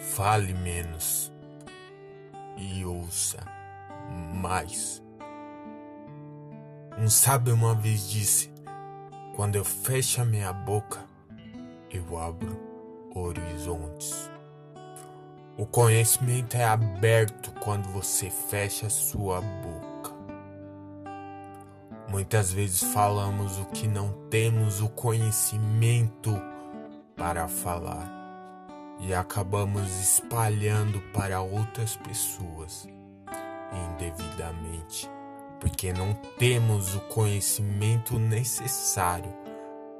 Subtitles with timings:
[0.00, 1.30] Fale menos
[2.56, 3.38] e ouça
[4.34, 5.02] mais.
[6.98, 8.50] Um sábio uma vez disse:
[9.36, 11.04] Quando eu fecho a minha boca,
[11.90, 12.58] eu abro
[13.14, 14.30] horizontes.
[15.58, 20.14] O conhecimento é aberto quando você fecha sua boca.
[22.08, 26.40] Muitas vezes falamos o que não temos o conhecimento
[27.14, 28.19] para falar
[29.00, 32.86] e acabamos espalhando para outras pessoas
[33.72, 35.10] indevidamente,
[35.58, 39.32] porque não temos o conhecimento necessário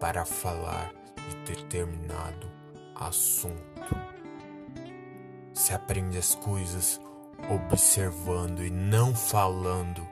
[0.00, 0.92] para falar
[1.28, 2.50] de determinado
[2.94, 3.96] assunto.
[5.52, 7.00] Se aprende as coisas
[7.50, 10.06] observando e não falando,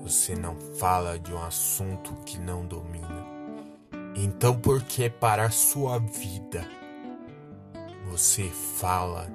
[0.00, 3.26] você não fala de um assunto que não domina.
[4.14, 6.77] Então, por que para a sua vida
[8.10, 9.30] você fala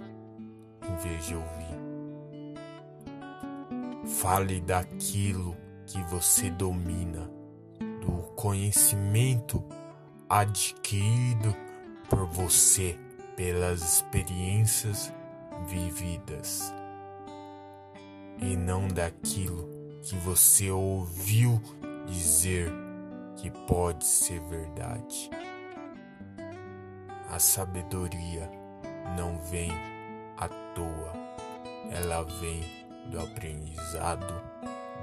[0.81, 1.73] em vez de ouvir?
[4.05, 7.29] Fale daquilo que você domina,
[8.01, 9.63] do conhecimento
[10.29, 11.55] adquirido
[12.09, 12.97] por você
[13.35, 15.13] pelas experiências
[15.67, 16.73] vividas
[18.41, 19.69] e não daquilo
[20.01, 21.61] que você ouviu
[22.05, 22.71] dizer
[23.37, 25.29] que pode ser verdade.
[27.29, 28.62] A sabedoria
[29.17, 29.71] não vem
[30.37, 31.13] à toa,
[31.91, 32.63] ela vem
[33.09, 34.41] do aprendizado,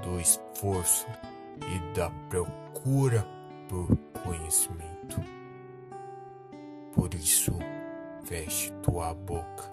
[0.01, 1.07] do esforço
[1.57, 3.25] e da procura
[3.69, 5.21] por conhecimento.
[6.93, 7.53] Por isso,
[8.23, 9.71] feche tua boca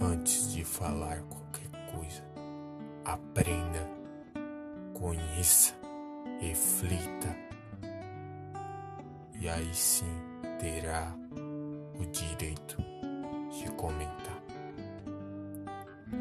[0.00, 2.24] antes de falar qualquer coisa.
[3.04, 3.88] Aprenda,
[4.94, 5.74] conheça,
[6.40, 7.36] reflita,
[9.38, 10.16] e aí sim
[10.58, 11.14] terá
[13.84, 14.42] comentar.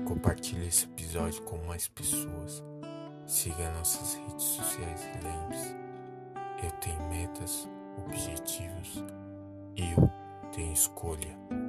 [0.06, 2.61] Compartilhe esse episódio com mais pessoas.
[3.25, 5.75] Siga nossas redes sociais e lembre-se:
[6.62, 7.69] eu tenho metas,
[8.06, 9.01] objetivos
[9.78, 10.09] eu
[10.51, 11.62] tenho escolha.